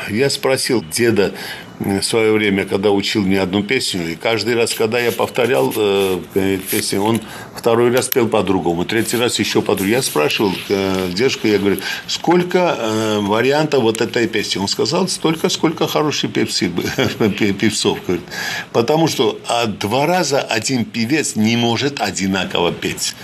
[0.09, 1.33] я спросил деда,
[1.79, 6.59] в свое время, когда учил мне одну песню, и каждый раз, когда я повторял э,
[6.71, 7.21] песню, он
[7.55, 9.91] второй раз пел по-другому, третий раз еще по-другому.
[9.91, 14.59] Я спрашивал э, дедушку, я говорю, сколько э, вариантов вот этой песни?
[14.59, 16.69] Он сказал, столько, сколько хороших певцы,
[17.61, 17.99] певцов.
[18.07, 18.25] Говорит.
[18.73, 23.15] Потому что а два раза один певец не может одинаково петь.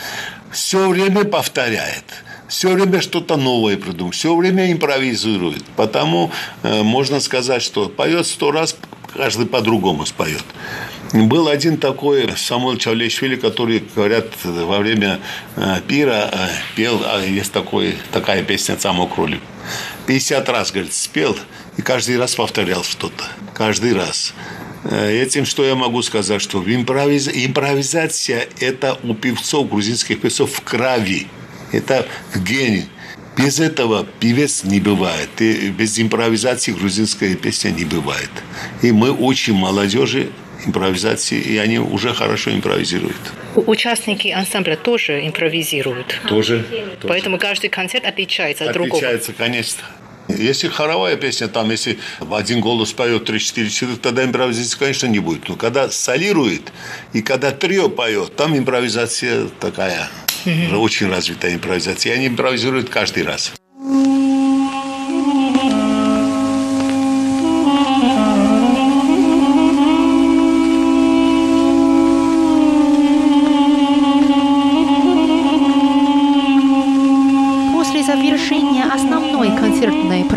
[0.51, 2.05] Все время повторяет
[2.53, 5.65] все время что-то новое придумывает, все время импровизирует.
[5.75, 6.31] Потому
[6.63, 8.77] э, можно сказать, что поет сто раз,
[9.15, 10.45] каждый по-другому споет.
[11.15, 15.19] Был один такой Самуэль Чавлешвили, который, говорят, во время
[15.57, 19.41] э, пира э, пел, а есть такой, такая песня «Саму кролик».
[20.07, 21.35] 50 раз, говорит, спел,
[21.79, 23.25] и каждый раз повторял что-то.
[23.55, 24.35] Каждый раз.
[24.85, 27.29] Э, этим что я могу сказать, что импровиз...
[27.33, 31.29] импровизация– это у певцов, грузинских певцов в крови.
[31.73, 32.07] Это
[32.37, 32.87] гений.
[33.37, 35.31] Без этого певец не бывает.
[35.41, 38.31] И без импровизации грузинская песня не бывает.
[38.83, 40.31] И мы учим молодежи
[40.67, 43.17] импровизации, и они уже хорошо импровизируют.
[43.57, 46.21] Участники ансамбля тоже импровизируют.
[46.29, 46.65] Тоже.
[47.03, 48.99] Поэтому каждый концерт отличается от другого.
[48.99, 49.83] Отличается, конечно.
[50.29, 55.19] Если хоровая песня, там, если в один голос поет 3-4 человека, тогда импровизации, конечно, не
[55.19, 55.49] будет.
[55.49, 56.73] Но когда солирует
[57.13, 60.09] и когда трио поет, там импровизация такая,
[60.47, 62.15] очень развитая импровизация.
[62.15, 63.53] И они импровизируют каждый раз.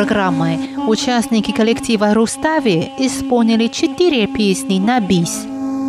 [0.06, 5.46] программы участники коллектива «Рустави» исполнили четыре песни на бис.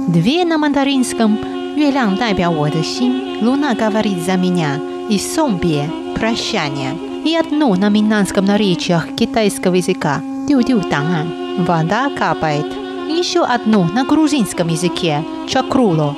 [0.09, 4.80] Две на мандаринском «Юлян 代表我的心», «Луна говорит за меня»
[5.10, 12.66] и «Сомбе» «Прощание» и одну на миннанском наречиях китайского языка «Дю-дю танган» «Вода капает»
[13.10, 16.16] и еще одну на грузинском языке «Чакруло»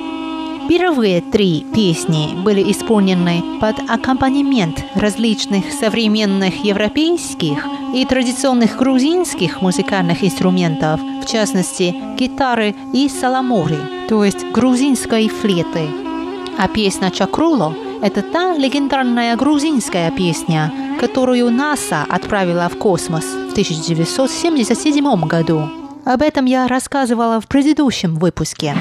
[0.68, 11.00] Первые три песни были исполнены под аккомпанемент различных современных европейских и традиционных грузинских музыкальных инструментов,
[11.22, 15.87] в частности гитары и саламори, то есть грузинской флейты.
[16.57, 25.27] А песня «Чакруло»– это та легендарная грузинская песня, которую НАСА отправила в космос в 1977
[25.27, 25.69] году.
[26.05, 28.75] Об этом я рассказывала в предыдущем выпуске.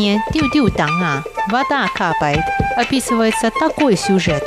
[0.00, 2.40] Песне «Дю-дю танга» «Вода капает»
[2.76, 4.42] описывается такой сюжет.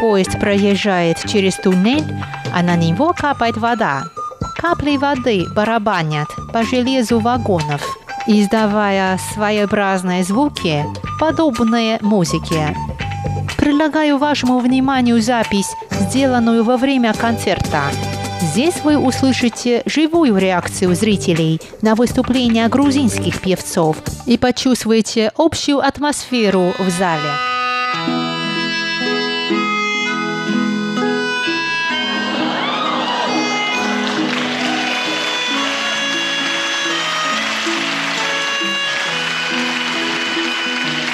[0.00, 2.04] Поезд проезжает через туннель,
[2.52, 4.04] а на него капает вода.
[4.56, 7.82] Капли воды барабанят по железу вагонов,
[8.26, 10.84] издавая своеобразные звуки,
[11.20, 12.74] подобные музыке.
[13.56, 17.82] Предлагаю вашему вниманию запись, сделанную во время концерта.
[18.58, 26.90] Здесь вы услышите живую реакцию зрителей на выступления грузинских певцов и почувствуете общую атмосферу в
[26.90, 27.30] зале.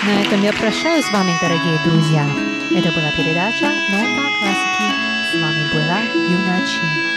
[0.02, 2.26] На этом я прощаюсь с вами, дорогие друзья.
[2.70, 4.88] Это была передача «Нота классики».
[5.30, 5.98] С вами была
[6.30, 7.13] Юна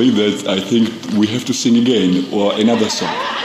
[0.00, 0.88] beautifully that I think
[1.18, 3.39] we have to sing again or another song.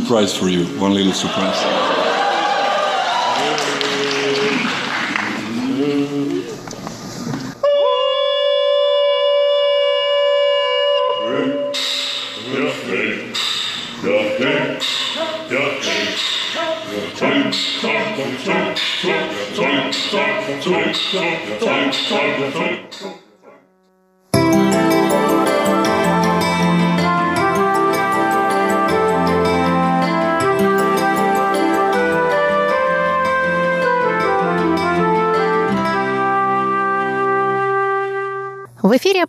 [0.00, 0.66] Surprise for you.
[0.78, 1.95] One little surprise.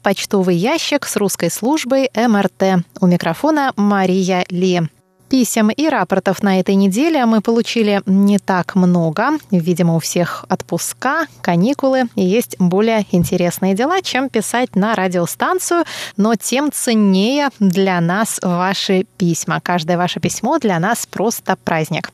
[0.08, 2.86] Почтовый ящик с русской службой МРТ.
[3.02, 4.84] У микрофона Мария Ли.
[5.30, 9.32] Писем и рапортов на этой неделе мы получили не так много.
[9.52, 15.84] Видимо, у всех отпуска, каникулы и есть более интересные дела, чем писать на радиостанцию,
[16.16, 19.60] но тем ценнее для нас ваши письма.
[19.60, 22.10] Каждое ваше письмо для нас просто праздник.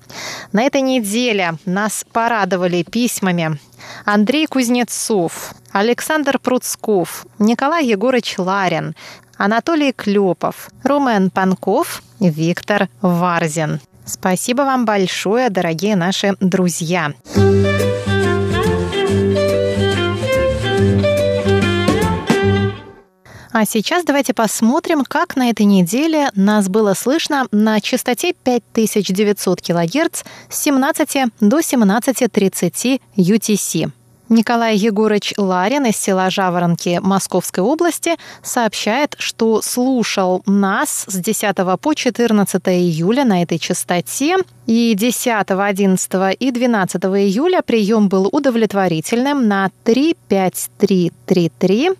[0.51, 3.59] На этой неделе нас порадовали письмами
[4.05, 8.95] Андрей Кузнецов, Александр Пруцков, Николай Егорович Ларин,
[9.38, 13.79] Анатолий Клепов, Румен Панков, Виктор Варзин.
[14.05, 17.13] Спасибо вам большое, дорогие наши друзья.
[23.55, 30.23] А сейчас давайте посмотрим, как на этой неделе нас было слышно на частоте 5900 кГц
[30.49, 33.91] с 17 до 17.30 UTC.
[34.30, 41.93] Николай Егорович Ларин из села Жаворонки Московской области сообщает, что слушал нас с 10 по
[41.93, 44.38] 14 июля на этой частоте.
[44.65, 51.91] И 10, 11 и 12 июля прием был удовлетворительным на 35333.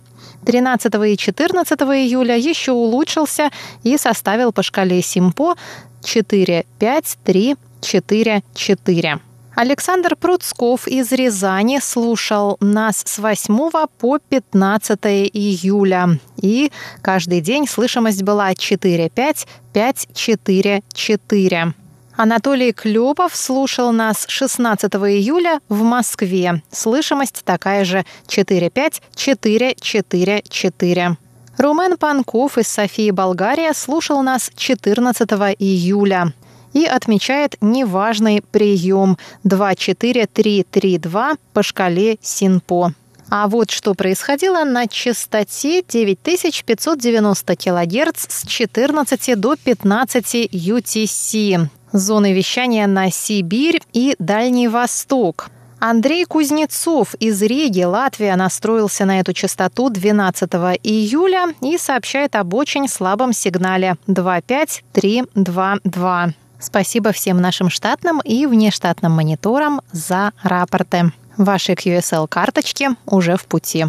[0.46, 3.50] 13 и 14 июля еще улучшился
[3.82, 5.56] и составил по шкале Симпо
[6.02, 9.20] 4, 5, 3, 4, 4.
[9.56, 14.98] Александр Пруцков из Рязани слушал нас с 8 по 15
[15.32, 16.18] июля.
[16.42, 21.72] И каждый день слышимость была 4-5, 5-4-4.
[22.16, 26.60] Анатолий Клепов слушал нас 16 июля в Москве.
[26.72, 31.16] Слышимость такая же 4-5-4-4-4.
[31.58, 35.30] Румен Панков из Софии, Болгария, слушал нас 14
[35.60, 36.32] июля
[36.74, 42.92] и отмечает неважный прием 24332 по шкале СИНПО.
[43.30, 51.66] А вот что происходило на частоте 9590 кГц с 14 до 15 UTC.
[51.92, 55.48] Зоны вещания на Сибирь и Дальний Восток.
[55.80, 62.86] Андрей Кузнецов из Риги, Латвия, настроился на эту частоту 12 июля и сообщает об очень
[62.88, 66.34] слабом сигнале 25322.
[66.64, 71.12] Спасибо всем нашим штатным и внештатным мониторам за рапорты.
[71.36, 73.84] Ваши QSL-карточки уже в пути.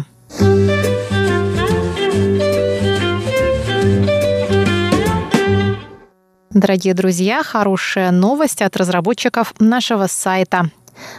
[6.50, 10.70] Дорогие друзья, хорошая новость от разработчиков нашего сайта.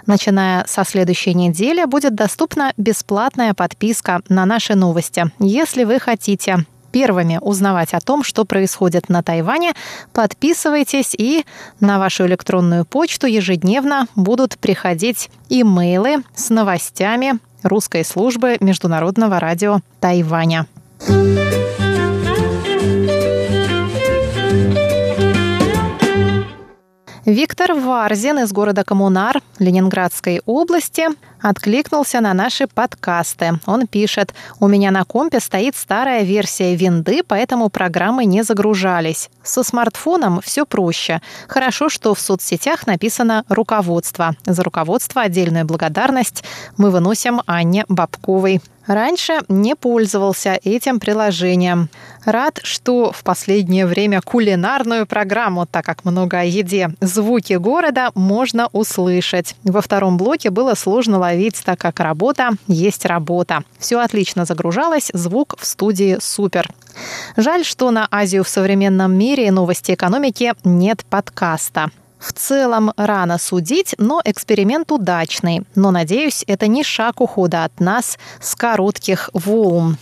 [0.06, 5.32] Начиная со следующей недели будет доступна бесплатная подписка на наши новости.
[5.40, 9.74] Если вы хотите первыми узнавать о том, что происходит на Тайване,
[10.14, 11.46] подписывайтесь и
[11.80, 20.68] на вашу электронную почту ежедневно будут приходить имейлы с новостями русской службы Международного радио Тайваня.
[27.28, 31.08] Виктор Варзин из города Коммунар Ленинградской области
[31.42, 33.60] откликнулся на наши подкасты.
[33.66, 39.30] Он пишет, у меня на компе стоит старая версия винды, поэтому программы не загружались.
[39.44, 41.22] Со смартфоном все проще.
[41.50, 44.34] Хорошо, что в соцсетях написано «руководство».
[44.46, 46.46] За руководство отдельную благодарность
[46.78, 48.62] мы выносим Анне Бабковой.
[48.88, 51.90] Раньше не пользовался этим приложением.
[52.24, 58.70] Рад, что в последнее время кулинарную программу, так как много о еде, звуки города можно
[58.72, 59.56] услышать.
[59.64, 63.64] Во втором блоке было сложно ловить, так как работа есть работа.
[63.78, 66.70] Все отлично загружалось, звук в студии супер.
[67.36, 71.92] Жаль, что на Азию в современном мире и новости экономики нет подкаста.
[72.20, 75.64] В целом рано судить, но эксперимент удачный.
[75.76, 79.98] Но, надеюсь, это не шаг ухода от нас с коротких волн.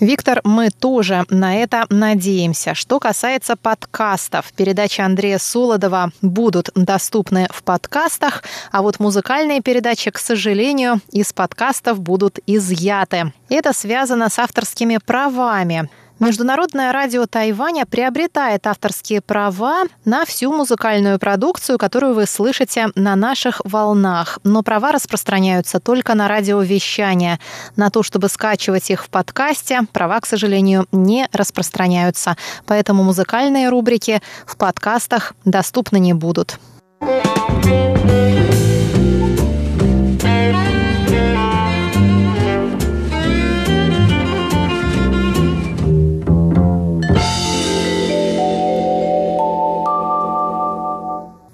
[0.00, 2.74] Виктор, мы тоже на это надеемся.
[2.74, 8.42] Что касается подкастов, передачи Андрея Солодова будут доступны в подкастах,
[8.72, 13.34] а вот музыкальные передачи, к сожалению, из подкастов будут изъяты.
[13.50, 15.90] Это связано с авторскими правами.
[16.20, 23.62] Международное радио Тайваня приобретает авторские права на всю музыкальную продукцию, которую вы слышите на наших
[23.64, 24.38] волнах.
[24.44, 27.40] Но права распространяются только на радиовещание.
[27.74, 32.36] На то, чтобы скачивать их в подкасте, права, к сожалению, не распространяются.
[32.66, 36.58] Поэтому музыкальные рубрики в подкастах доступны не будут.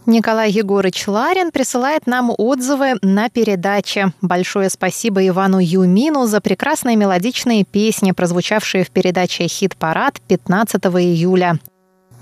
[0.06, 4.12] Николай Егорыч Ларин присылает нам отзывы на передаче.
[4.22, 11.58] Большое спасибо Ивану Юмину за прекрасные мелодичные песни, прозвучавшие в передаче «Хит-парад» 15 июля.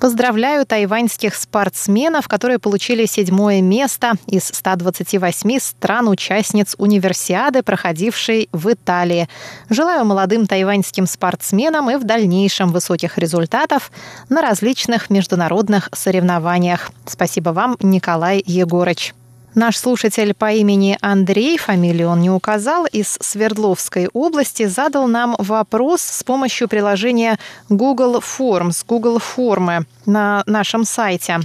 [0.01, 9.29] Поздравляю тайваньских спортсменов, которые получили седьмое место из 128 стран-участниц универсиады, проходившей в Италии.
[9.71, 13.91] Желаю молодым тайваньским спортсменам и в дальнейшем высоких результатов
[14.29, 16.91] на различных международных соревнованиях.
[17.07, 19.15] Спасибо вам, Николай Егорыч.
[19.55, 26.03] Наш слушатель по имени Андрей, фамилию он не указал, из Свердловской области задал нам вопрос
[26.03, 27.39] с помощью приложения
[27.69, 31.39] Google Forms, Google Формы на нашем сайте.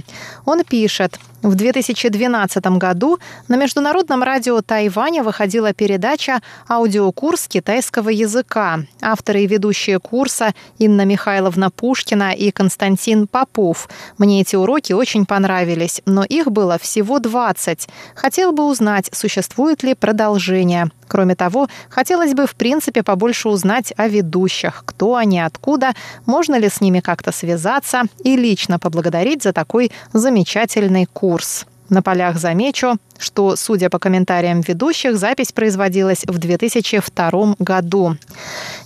[0.44, 3.18] Он пишет, в 2012 году
[3.48, 8.80] на Международном радио Тайваня выходила передача «Аудиокурс китайского языка».
[9.00, 13.88] Авторы и ведущие курса Инна Михайловна Пушкина и Константин Попов.
[14.18, 17.88] Мне эти уроки очень понравились, но их было всего 20.
[18.14, 20.90] Хотел бы узнать, существует ли продолжение.
[21.10, 25.94] Кроме того, хотелось бы в принципе побольше узнать о ведущих, кто они, откуда,
[26.24, 31.66] можно ли с ними как-то связаться и лично поблагодарить за такой замечательный курс.
[31.88, 38.16] На полях замечу, что, судя по комментариям ведущих, запись производилась в 2002 году.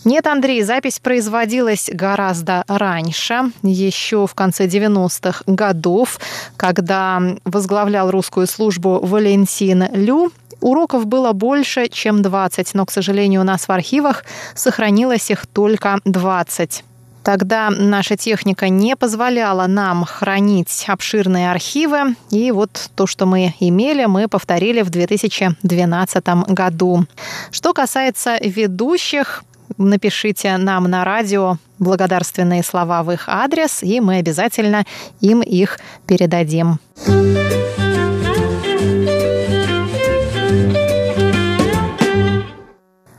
[0.04, 6.18] Нет, Андрей, запись производилась гораздо раньше, еще в конце 90-х годов,
[6.56, 13.44] когда возглавлял русскую службу Валентин Лю, Уроков было больше, чем 20, но, к сожалению, у
[13.44, 14.24] нас в архивах
[14.54, 16.84] сохранилось их только 20.
[17.24, 24.04] Тогда наша техника не позволяла нам хранить обширные архивы, и вот то, что мы имели,
[24.04, 27.06] мы повторили в 2012 году.
[27.50, 29.42] Что касается ведущих,
[29.78, 34.84] напишите нам на радио благодарственные слова в их адрес, и мы обязательно
[35.20, 36.78] им их передадим.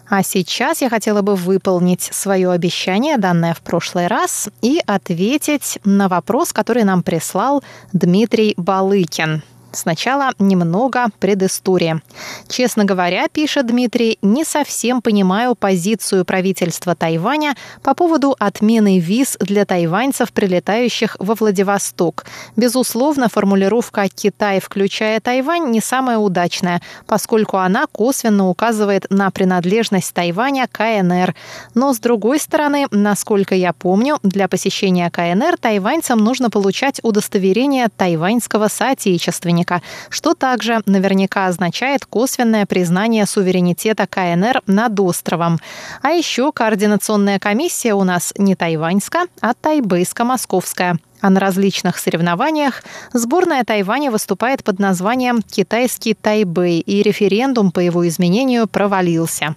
[0.07, 6.07] А сейчас я хотела бы выполнить свое обещание, данное в прошлый раз, и ответить на
[6.07, 9.41] вопрос, который нам прислал Дмитрий Балыкин.
[9.75, 12.01] Сначала немного предыстории.
[12.47, 19.65] Честно говоря, пишет Дмитрий, не совсем понимаю позицию правительства Тайваня по поводу отмены виз для
[19.65, 22.25] тайваньцев, прилетающих во Владивосток.
[22.55, 30.67] Безусловно, формулировка «Китай, включая Тайвань» не самая удачная, поскольку она косвенно указывает на принадлежность Тайваня
[30.71, 31.35] КНР.
[31.73, 38.67] Но, с другой стороны, насколько я помню, для посещения КНР тайваньцам нужно получать удостоверение тайваньского
[38.67, 45.59] соотечественника союзника, что также наверняка означает косвенное признание суверенитета КНР над островом.
[46.01, 53.63] А еще координационная комиссия у нас не тайваньская, а тайбейско-московская а на различных соревнованиях сборная
[53.63, 59.55] Тайваня выступает под названием «Китайский Тайбэй», и референдум по его изменению провалился.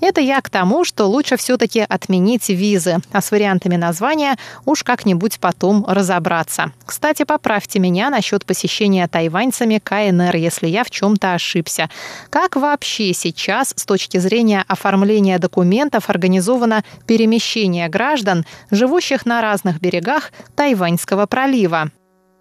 [0.00, 5.38] Это я к тому, что лучше все-таки отменить визы, а с вариантами названия уж как-нибудь
[5.38, 6.72] потом разобраться.
[6.86, 11.90] Кстати, поправьте меня насчет посещения тайваньцами КНР, если я в чем-то ошибся.
[12.30, 20.32] Как вообще сейчас с точки зрения оформления документов организовано перемещение граждан, живущих на разных берегах
[20.56, 21.90] Тайвань Тайваньского пролива.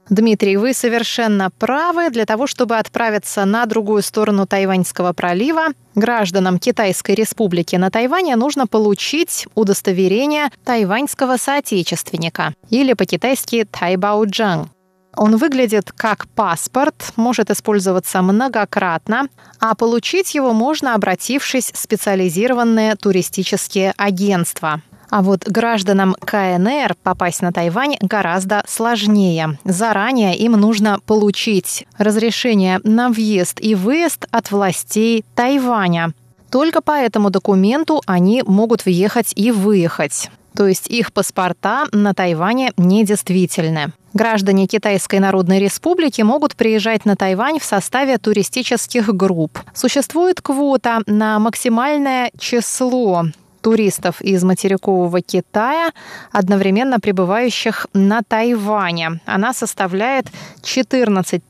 [0.09, 2.09] Дмитрий, вы совершенно правы.
[2.09, 8.68] Для того, чтобы отправиться на другую сторону Тайваньского пролива, гражданам Китайской республики на Тайване нужно
[8.68, 14.70] получить удостоверение тайваньского соотечественника или по-китайски Тайбаоджан.
[15.18, 19.28] Он выглядит как паспорт, может использоваться многократно,
[19.59, 24.82] а получить его можно, обратившись в специализированные туристические агентства.
[25.12, 29.59] А вот гражданам КНР попасть на Тайвань гораздо сложнее.
[29.66, 36.14] Заранее им нужно получить разрешение на въезд и выезд от властей Тайваня.
[36.49, 40.32] Только по этому документу они могут въехать и выехать.
[40.55, 43.91] То есть их паспорта на Тайване недействительны.
[44.14, 49.59] Граждане Китайской Народной Республики могут приезжать на Тайвань в составе туристических групп.
[49.74, 53.26] Существует квота на максимальное число
[53.62, 55.91] туристов из материкового Китая,
[56.32, 59.22] одновременно пребывающих на Тайване.
[59.26, 60.28] Она составляет
[60.64, 61.41] 14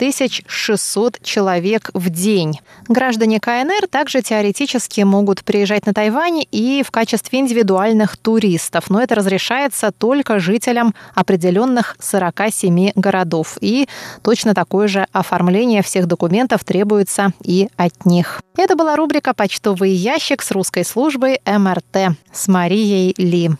[0.45, 2.59] 600 человек в день.
[2.88, 9.16] Граждане КНР также теоретически могут приезжать на Тайвань и в качестве индивидуальных туристов, но это
[9.16, 13.57] разрешается только жителям определенных 47 городов.
[13.62, 13.88] И
[14.24, 18.41] точно такое же оформление всех документов требуется и от них.
[18.57, 22.01] Это была рубрика «Почтовый ящик» с русской службой МРТ
[22.32, 23.52] с Марией Ли.